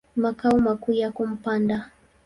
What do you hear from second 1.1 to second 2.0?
Mpanda.